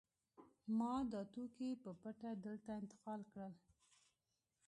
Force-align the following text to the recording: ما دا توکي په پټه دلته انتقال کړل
ما 0.77 0.93
دا 1.11 1.21
توکي 1.33 1.69
په 1.83 1.91
پټه 2.01 2.31
دلته 2.45 2.71
انتقال 2.81 3.21
کړل 3.31 3.53